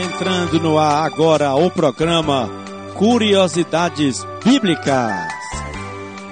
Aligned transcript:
Entrando 0.00 0.58
no 0.58 0.78
ar 0.78 1.04
agora 1.04 1.54
o 1.54 1.70
programa 1.70 2.48
Curiosidades 2.94 4.26
Bíblicas. 4.42 5.12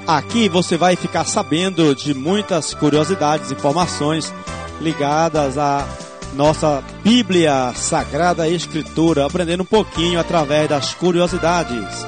Aqui 0.06 0.48
você 0.48 0.79
vai 0.79 0.96
ficar 0.96 1.25
sabendo 1.25 1.95
de 1.95 2.15
muitas 2.15 2.73
curiosidades, 2.73 3.53
informações 3.53 4.33
ligadas 4.81 5.59
à 5.59 5.87
nossa 6.33 6.83
Bíblia 7.04 7.75
Sagrada 7.75 8.49
Escritura, 8.49 9.26
aprendendo 9.26 9.65
um 9.65 9.67
pouquinho 9.67 10.19
através 10.19 10.66
das 10.66 10.94
curiosidades. 10.94 12.06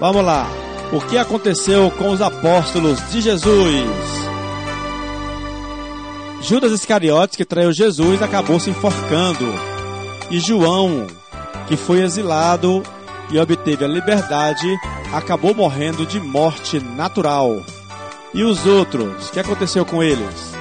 Vamos 0.00 0.24
lá. 0.24 0.48
O 0.90 1.02
que 1.02 1.18
aconteceu 1.18 1.90
com 1.90 2.08
os 2.12 2.22
apóstolos 2.22 2.98
de 3.10 3.20
Jesus? 3.20 3.90
Judas 6.40 6.72
Iscariotes, 6.72 7.36
que 7.36 7.44
traiu 7.44 7.74
Jesus, 7.74 8.22
acabou 8.22 8.58
se 8.58 8.70
enforcando. 8.70 9.75
E 10.30 10.40
João, 10.40 11.06
que 11.68 11.76
foi 11.76 12.02
exilado 12.02 12.82
e 13.30 13.38
obteve 13.38 13.84
a 13.84 13.88
liberdade, 13.88 14.66
acabou 15.12 15.54
morrendo 15.54 16.04
de 16.04 16.20
morte 16.20 16.80
natural. 16.80 17.62
E 18.34 18.42
os 18.42 18.66
outros, 18.66 19.28
o 19.28 19.32
que 19.32 19.40
aconteceu 19.40 19.84
com 19.84 20.02
eles? 20.02 20.52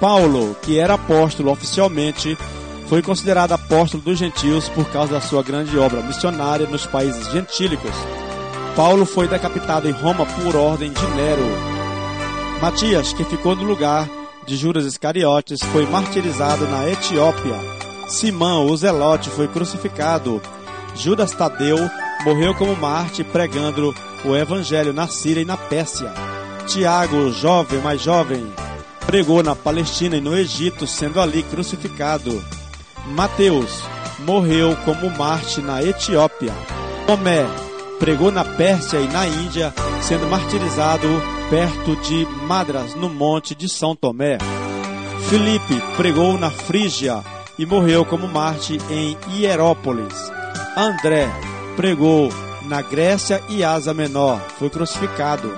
Paulo, 0.00 0.56
que 0.62 0.78
era 0.78 0.94
apóstolo 0.94 1.50
oficialmente, 1.50 2.36
foi 2.88 3.02
considerado 3.02 3.52
apóstolo 3.52 4.02
dos 4.02 4.18
gentios 4.18 4.68
por 4.68 4.88
causa 4.90 5.14
da 5.14 5.20
sua 5.20 5.42
grande 5.42 5.78
obra 5.78 6.02
missionária 6.02 6.66
nos 6.66 6.86
países 6.86 7.30
gentílicos. 7.30 7.94
Paulo 8.74 9.06
foi 9.06 9.28
decapitado 9.28 9.88
em 9.88 9.92
Roma 9.92 10.26
por 10.26 10.56
ordem 10.56 10.92
de 10.92 11.06
Nero. 11.08 11.42
Matias, 12.60 13.12
que 13.12 13.24
ficou 13.24 13.54
no 13.54 13.64
lugar 13.64 14.08
de 14.46 14.56
Judas 14.56 14.84
Iscariotes, 14.84 15.60
foi 15.62 15.86
martirizado 15.86 16.66
na 16.66 16.88
Etiópia. 16.88 17.83
Simão, 18.08 18.66
o 18.66 18.76
Zelote, 18.76 19.30
foi 19.30 19.48
crucificado. 19.48 20.40
Judas 20.94 21.32
Tadeu 21.32 21.78
morreu 22.24 22.54
como 22.54 22.76
Marte 22.76 23.24
pregando 23.24 23.94
o 24.24 24.36
evangelho 24.36 24.92
na 24.92 25.06
Síria 25.08 25.42
e 25.42 25.44
na 25.44 25.56
Pérsia. 25.56 26.12
Tiago, 26.66 27.30
jovem, 27.30 27.80
mais 27.80 28.00
jovem, 28.00 28.46
pregou 29.06 29.42
na 29.42 29.54
Palestina 29.54 30.16
e 30.16 30.20
no 30.20 30.36
Egito, 30.36 30.86
sendo 30.86 31.20
ali 31.20 31.42
crucificado. 31.42 32.42
Mateus 33.06 33.82
morreu 34.20 34.76
como 34.84 35.10
Marte 35.10 35.60
na 35.60 35.82
Etiópia. 35.82 36.54
Tomé 37.06 37.44
pregou 37.98 38.30
na 38.30 38.44
Pérsia 38.44 38.98
e 38.98 39.08
na 39.08 39.26
Índia, 39.26 39.72
sendo 40.02 40.26
martirizado 40.26 41.08
perto 41.50 41.96
de 41.96 42.26
Madras, 42.46 42.94
no 42.94 43.08
monte 43.08 43.54
de 43.54 43.68
São 43.68 43.94
Tomé. 43.94 44.38
Filipe 45.28 45.80
pregou 45.96 46.38
na 46.38 46.50
Frígia 46.50 47.22
e 47.58 47.66
morreu 47.66 48.04
como 48.04 48.28
Marte 48.28 48.78
em 48.90 49.16
Hierópolis. 49.32 50.14
André 50.76 51.28
pregou 51.76 52.32
na 52.62 52.82
Grécia 52.82 53.42
e 53.48 53.62
Ásia 53.62 53.94
Menor, 53.94 54.40
foi 54.58 54.70
crucificado. 54.70 55.54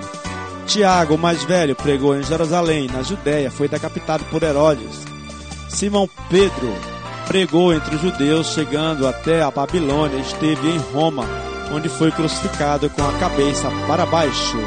Tiago, 0.65 1.15
o 1.15 1.17
mais 1.17 1.43
velho, 1.43 1.75
pregou 1.75 2.15
em 2.15 2.23
Jerusalém, 2.23 2.87
na 2.87 3.01
Judéia, 3.01 3.49
foi 3.49 3.67
decapitado 3.67 4.23
por 4.25 4.43
Herodes. 4.43 5.05
Simão 5.69 6.09
Pedro 6.29 6.73
pregou 7.27 7.73
entre 7.73 7.95
os 7.95 8.01
judeus, 8.01 8.47
chegando 8.53 9.07
até 9.07 9.41
a 9.41 9.51
Babilônia, 9.51 10.19
esteve 10.19 10.69
em 10.69 10.77
Roma, 10.77 11.25
onde 11.71 11.89
foi 11.89 12.11
crucificado 12.11 12.89
com 12.89 13.03
a 13.03 13.13
cabeça 13.13 13.69
para 13.87 14.05
baixo. 14.05 14.57